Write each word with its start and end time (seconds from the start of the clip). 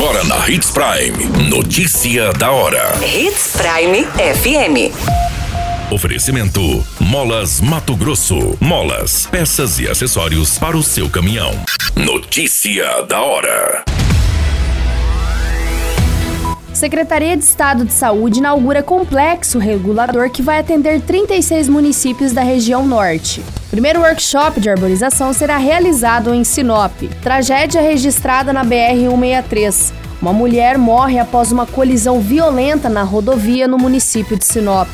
Agora 0.00 0.22
na 0.22 0.48
Hits 0.48 0.70
Prime. 0.70 1.50
Notícia 1.50 2.32
da 2.34 2.52
hora. 2.52 2.94
Hits 3.04 3.56
Prime 3.56 4.04
FM. 4.04 4.94
Oferecimento: 5.92 6.60
Molas 7.00 7.60
Mato 7.60 7.96
Grosso. 7.96 8.56
Molas, 8.60 9.26
peças 9.26 9.80
e 9.80 9.88
acessórios 9.88 10.56
para 10.56 10.76
o 10.76 10.84
seu 10.84 11.10
caminhão. 11.10 11.50
Notícia 11.96 13.02
da 13.08 13.20
hora. 13.20 13.84
Secretaria 16.72 17.36
de 17.36 17.42
Estado 17.42 17.84
de 17.84 17.92
Saúde 17.92 18.38
inaugura 18.38 18.84
complexo 18.84 19.58
regulador 19.58 20.30
que 20.30 20.42
vai 20.42 20.60
atender 20.60 21.00
36 21.00 21.68
municípios 21.68 22.30
da 22.30 22.42
região 22.42 22.86
norte. 22.86 23.42
O 23.68 23.70
primeiro 23.70 24.00
workshop 24.00 24.62
de 24.62 24.70
arborização 24.70 25.30
será 25.34 25.58
realizado 25.58 26.32
em 26.32 26.42
Sinop. 26.42 27.02
Tragédia 27.22 27.82
registrada 27.82 28.50
na 28.50 28.64
BR-163. 28.64 29.92
Uma 30.22 30.32
mulher 30.32 30.78
morre 30.78 31.18
após 31.18 31.52
uma 31.52 31.66
colisão 31.66 32.18
violenta 32.18 32.88
na 32.88 33.02
rodovia 33.02 33.68
no 33.68 33.76
município 33.76 34.38
de 34.38 34.46
Sinop. 34.46 34.88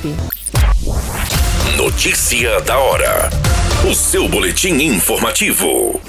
Notícia 1.76 2.60
da 2.62 2.76
hora. 2.76 3.30
O 3.88 3.94
seu 3.94 4.28
boletim 4.28 4.74
informativo. 4.82 6.00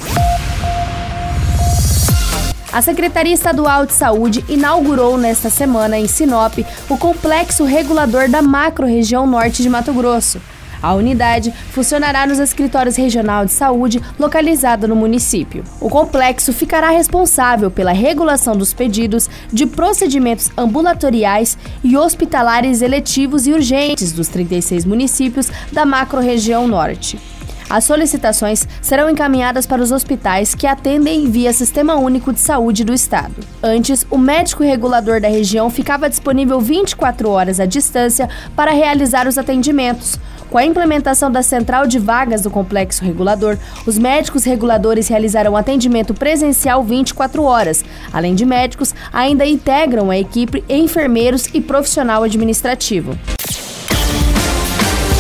A 2.74 2.82
Secretaria 2.82 3.36
Estadual 3.36 3.86
de 3.86 3.94
Saúde 3.94 4.44
inaugurou 4.50 5.20
nesta 5.20 5.52
semana 5.52 6.00
em 6.00 6.08
Sinop 6.08 6.58
o 6.90 6.98
complexo 6.98 7.64
regulador 7.64 8.28
da 8.28 8.42
macro-região 8.42 9.28
norte 9.28 9.62
de 9.62 9.70
Mato 9.70 9.94
Grosso. 9.94 10.42
A 10.86 10.94
unidade 10.94 11.52
funcionará 11.72 12.28
nos 12.28 12.38
escritórios 12.38 12.96
regional 12.96 13.44
de 13.44 13.52
saúde 13.52 14.00
localizado 14.20 14.88
no 14.88 14.96
município. 14.96 15.64
O 15.82 15.90
complexo 15.90 16.54
ficará 16.54 16.92
responsável 16.92 17.72
pela 17.72 17.92
regulação 17.92 18.56
dos 18.56 18.72
pedidos 18.72 19.28
de 19.52 19.66
procedimentos 19.66 20.52
ambulatoriais 20.56 21.58
e 21.84 21.98
hospitalares 21.98 22.84
eletivos 22.84 23.48
e 23.48 23.52
urgentes 23.54 24.12
dos 24.12 24.28
36 24.28 24.86
municípios 24.86 25.50
da 25.72 25.88
macro-região 25.88 26.68
norte. 26.68 27.20
As 27.68 27.84
solicitações 27.84 28.68
serão 28.80 29.10
encaminhadas 29.10 29.66
para 29.66 29.82
os 29.82 29.92
hospitais 29.92 30.54
que 30.54 30.68
atendem 30.68 31.30
via 31.32 31.52
Sistema 31.52 31.96
Único 31.96 32.32
de 32.32 32.40
Saúde 32.40 32.84
do 32.84 32.94
Estado. 32.94 33.34
Antes, 33.62 34.06
o 34.12 34.20
médico 34.20 34.64
regulador 34.64 35.20
da 35.20 35.28
região 35.28 35.68
ficava 35.72 36.08
disponível 36.08 36.62
24 36.62 37.28
horas 37.28 37.60
à 37.60 37.66
distância 37.66 38.30
para 38.56 38.72
realizar 38.72 39.28
os 39.28 39.40
atendimentos. 39.40 40.20
Com 40.56 40.60
a 40.60 40.66
implementação 40.66 41.30
da 41.30 41.44
central 41.44 41.86
de 41.86 42.00
vagas 42.00 42.44
do 42.44 42.50
complexo 42.50 43.04
regulador, 43.04 43.58
os 43.86 43.98
médicos 43.98 44.46
reguladores 44.46 45.10
realizarão 45.10 45.58
atendimento 45.58 46.14
presencial 46.14 46.82
24 46.82 47.44
horas. 47.44 47.84
Além 48.14 48.34
de 48.34 48.46
médicos, 48.46 48.96
ainda 49.12 49.46
integram 49.46 50.10
a 50.10 50.18
equipe 50.18 50.64
enfermeiros 50.70 51.50
e 51.54 51.60
profissional 51.60 52.24
administrativo. 52.24 53.20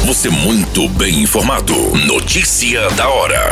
Você 0.05 0.30
muito 0.30 0.88
bem 0.92 1.23
informado. 1.23 1.73
Notícia 2.08 2.89
da 2.92 3.09
hora. 3.09 3.49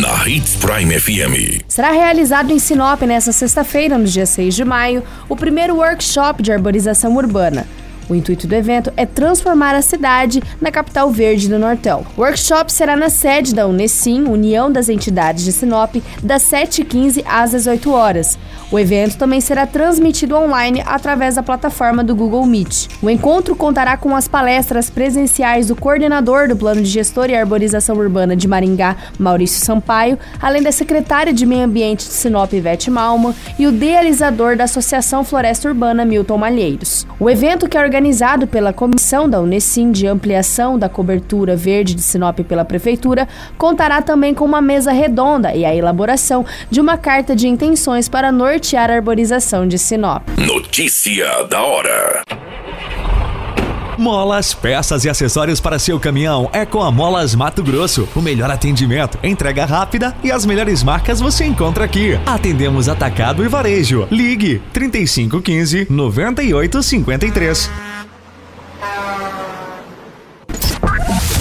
Na 0.00 0.28
Hits 0.28 0.54
Prime 0.54 1.00
FM. 1.00 1.64
Será 1.66 1.90
realizado 1.90 2.52
em 2.52 2.60
Sinop 2.60 3.02
nesta 3.02 3.32
sexta-feira, 3.32 3.98
no 3.98 4.04
dia 4.04 4.24
6 4.24 4.54
de 4.54 4.64
maio, 4.64 5.02
o 5.28 5.34
primeiro 5.34 5.74
workshop 5.74 6.44
de 6.44 6.52
arborização 6.52 7.16
urbana. 7.16 7.66
O 8.08 8.14
intuito 8.14 8.46
do 8.46 8.54
evento 8.54 8.92
é 8.96 9.04
transformar 9.04 9.74
a 9.74 9.82
cidade 9.82 10.42
na 10.60 10.70
capital 10.70 11.10
verde 11.10 11.48
do 11.48 11.58
Nortão. 11.58 12.06
O 12.16 12.22
workshop 12.22 12.72
será 12.72 12.96
na 12.96 13.10
sede 13.10 13.54
da 13.54 13.66
Unesim, 13.66 14.24
União 14.24 14.70
das 14.70 14.88
Entidades 14.88 15.44
de 15.44 15.52
Sinop, 15.52 15.96
das 16.22 16.42
7h15 16.42 17.22
às 17.26 17.50
18 17.50 17.92
horas. 17.92 18.38
O 18.70 18.78
evento 18.78 19.16
também 19.16 19.40
será 19.40 19.66
transmitido 19.66 20.36
online 20.36 20.82
através 20.84 21.36
da 21.36 21.42
plataforma 21.42 22.04
do 22.04 22.14
Google 22.14 22.44
Meet. 22.44 22.88
O 23.02 23.08
encontro 23.08 23.56
contará 23.56 23.96
com 23.96 24.14
as 24.14 24.28
palestras 24.28 24.90
presenciais 24.90 25.68
do 25.68 25.76
coordenador 25.76 26.48
do 26.48 26.56
Plano 26.56 26.82
de 26.82 26.88
Gestor 26.88 27.30
e 27.30 27.34
Arborização 27.34 27.96
Urbana 27.96 28.36
de 28.36 28.46
Maringá, 28.46 28.96
Maurício 29.18 29.64
Sampaio, 29.64 30.18
além 30.40 30.62
da 30.62 30.70
secretária 30.70 31.32
de 31.32 31.46
Meio 31.46 31.64
Ambiente 31.64 32.06
de 32.06 32.12
Sinop, 32.12 32.52
Ivete 32.52 32.90
Malma, 32.90 33.34
e 33.58 33.66
o 33.66 33.70
idealizador 33.70 34.54
da 34.54 34.64
Associação 34.64 35.24
Floresta 35.24 35.68
Urbana, 35.68 36.04
Milton 36.04 36.36
Malheiros. 36.36 37.06
O 37.18 37.30
evento, 37.30 37.68
que 37.68 37.76
é 37.76 37.80
pela 38.50 38.72
Comissão 38.72 39.28
da 39.28 39.40
Unesim 39.40 39.90
de 39.90 40.06
Ampliação 40.06 40.78
da 40.78 40.88
Cobertura 40.88 41.56
Verde 41.56 41.94
de 41.94 42.02
Sinop 42.02 42.38
pela 42.40 42.64
Prefeitura, 42.64 43.26
contará 43.56 44.00
também 44.00 44.34
com 44.34 44.44
uma 44.44 44.62
mesa 44.62 44.92
redonda 44.92 45.54
e 45.54 45.64
a 45.64 45.74
elaboração 45.74 46.44
de 46.70 46.80
uma 46.80 46.96
carta 46.96 47.34
de 47.34 47.48
intenções 47.48 48.08
para 48.08 48.30
nortear 48.30 48.90
a 48.90 48.94
arborização 48.94 49.66
de 49.66 49.78
Sinop. 49.78 50.22
Notícia 50.38 51.44
da 51.44 51.62
hora. 51.62 52.22
Molas, 53.98 54.54
peças 54.54 55.04
e 55.04 55.08
acessórios 55.08 55.60
para 55.60 55.76
seu 55.76 55.98
caminhão 55.98 56.48
é 56.52 56.64
com 56.64 56.80
a 56.80 56.90
Molas 56.90 57.34
Mato 57.34 57.64
Grosso. 57.64 58.08
O 58.14 58.22
melhor 58.22 58.48
atendimento, 58.48 59.18
entrega 59.24 59.64
rápida 59.64 60.14
e 60.22 60.30
as 60.30 60.46
melhores 60.46 60.84
marcas 60.84 61.18
você 61.18 61.44
encontra 61.44 61.84
aqui. 61.84 62.18
Atendemos 62.24 62.88
atacado 62.88 63.44
e 63.44 63.48
varejo. 63.48 64.06
Ligue 64.08 64.62
3515 64.72 65.88
9853. 65.90 67.87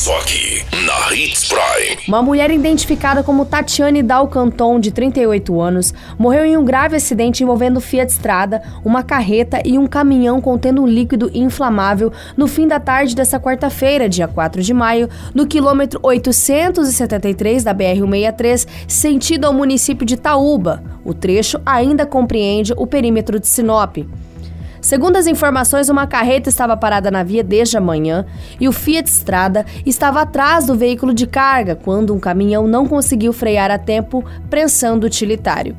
Só 0.00 0.16
aqui, 0.16 0.64
na 0.86 1.14
Hits 1.14 1.46
Prime. 1.46 1.98
Uma 2.08 2.22
mulher 2.22 2.50
identificada 2.50 3.22
como 3.22 3.44
Tatiane 3.44 4.02
Dalcanton, 4.02 4.80
de 4.80 4.90
38 4.90 5.60
anos, 5.60 5.92
morreu 6.18 6.42
em 6.42 6.56
um 6.56 6.64
grave 6.64 6.96
acidente 6.96 7.42
envolvendo 7.42 7.82
Fiat 7.82 8.10
Strada, 8.10 8.62
uma 8.82 9.02
carreta 9.02 9.60
e 9.62 9.76
um 9.76 9.86
caminhão 9.86 10.40
contendo 10.40 10.82
um 10.82 10.86
líquido 10.86 11.30
inflamável 11.34 12.10
no 12.34 12.46
fim 12.46 12.66
da 12.66 12.80
tarde 12.80 13.14
desta 13.14 13.38
quarta-feira, 13.38 14.08
dia 14.08 14.26
4 14.26 14.62
de 14.62 14.72
maio, 14.72 15.06
no 15.34 15.46
quilômetro 15.46 16.00
873 16.02 17.62
da 17.62 17.74
BR-163, 17.74 18.66
sentido 18.88 19.44
ao 19.44 19.52
município 19.52 20.06
de 20.06 20.16
Taúba. 20.16 20.82
O 21.04 21.12
trecho 21.12 21.60
ainda 21.66 22.06
compreende 22.06 22.72
o 22.74 22.86
perímetro 22.86 23.38
de 23.38 23.46
Sinop. 23.46 23.98
Segundo 24.80 25.16
as 25.16 25.26
informações, 25.26 25.90
uma 25.90 26.06
carreta 26.06 26.48
estava 26.48 26.76
parada 26.76 27.10
na 27.10 27.22
via 27.22 27.44
desde 27.44 27.76
a 27.76 27.80
manhã 27.80 28.24
e 28.58 28.66
o 28.66 28.72
Fiat 28.72 29.08
Strada 29.08 29.66
estava 29.84 30.22
atrás 30.22 30.66
do 30.66 30.74
veículo 30.74 31.12
de 31.12 31.26
carga 31.26 31.76
quando 31.76 32.14
um 32.14 32.18
caminhão 32.18 32.66
não 32.66 32.86
conseguiu 32.86 33.32
frear 33.32 33.70
a 33.70 33.78
tempo, 33.78 34.24
prensando 34.48 35.04
o 35.04 35.06
utilitário. 35.06 35.76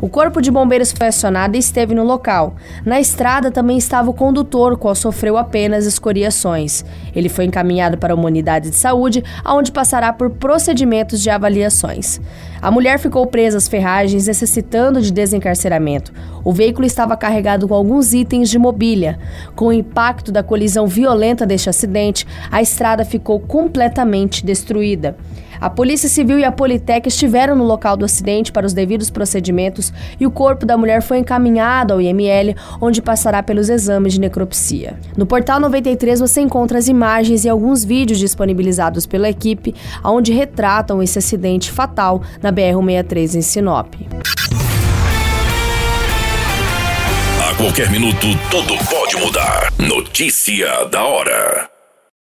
O 0.00 0.08
corpo 0.08 0.40
de 0.40 0.50
bombeiros 0.50 0.92
foi 0.92 1.08
acionado 1.08 1.56
e 1.56 1.58
esteve 1.58 1.92
no 1.94 2.04
local. 2.04 2.54
Na 2.84 3.00
estrada 3.00 3.50
também 3.50 3.76
estava 3.76 4.08
o 4.08 4.14
condutor, 4.14 4.76
qual 4.78 4.94
sofreu 4.94 5.36
apenas 5.36 5.86
escoriações. 5.86 6.84
Ele 7.14 7.28
foi 7.28 7.46
encaminhado 7.46 7.98
para 7.98 8.14
uma 8.14 8.26
unidade 8.26 8.70
de 8.70 8.76
saúde, 8.76 9.24
onde 9.44 9.72
passará 9.72 10.12
por 10.12 10.30
procedimentos 10.30 11.20
de 11.20 11.30
avaliações. 11.30 12.20
A 12.62 12.70
mulher 12.70 12.98
ficou 12.98 13.26
presa 13.26 13.58
às 13.58 13.66
ferragens, 13.66 14.26
necessitando 14.26 15.00
de 15.00 15.12
desencarceramento. 15.12 16.12
O 16.44 16.52
veículo 16.52 16.86
estava 16.86 17.16
carregado 17.16 17.66
com 17.66 17.74
alguns 17.74 18.12
itens 18.14 18.48
de 18.48 18.58
mobília. 18.58 19.18
Com 19.56 19.66
o 19.66 19.72
impacto 19.72 20.30
da 20.30 20.42
colisão 20.42 20.86
violenta 20.86 21.44
deste 21.44 21.68
acidente, 21.68 22.26
a 22.50 22.62
estrada 22.62 23.04
ficou 23.04 23.40
completamente 23.40 24.44
destruída. 24.44 25.16
A 25.60 25.68
Polícia 25.68 26.08
Civil 26.08 26.38
e 26.38 26.44
a 26.44 26.52
Politec 26.52 27.08
estiveram 27.08 27.56
no 27.56 27.64
local 27.64 27.96
do 27.96 28.04
acidente 28.04 28.52
para 28.52 28.66
os 28.66 28.72
devidos 28.72 29.10
procedimentos 29.10 29.92
e 30.20 30.26
o 30.26 30.30
corpo 30.30 30.64
da 30.64 30.76
mulher 30.76 31.02
foi 31.02 31.18
encaminhado 31.18 31.92
ao 31.92 32.00
IML, 32.00 32.54
onde 32.80 33.02
passará 33.02 33.42
pelos 33.42 33.68
exames 33.68 34.12
de 34.12 34.20
necropsia. 34.20 34.98
No 35.16 35.26
portal 35.26 35.58
93 35.58 36.20
você 36.20 36.40
encontra 36.40 36.78
as 36.78 36.88
imagens 36.88 37.44
e 37.44 37.48
alguns 37.48 37.84
vídeos 37.84 38.18
disponibilizados 38.18 39.06
pela 39.06 39.28
equipe, 39.28 39.74
onde 40.04 40.32
retratam 40.32 41.02
esse 41.02 41.18
acidente 41.18 41.70
fatal 41.70 42.22
na 42.42 42.52
BR-163 42.52 43.34
em 43.34 43.42
Sinop. 43.42 43.94
A 47.48 47.54
qualquer 47.54 47.90
minuto, 47.90 48.26
tudo 48.50 48.74
pode 48.88 49.16
mudar. 49.16 49.72
Notícia 49.78 50.84
da 50.90 51.04
hora. 51.04 51.77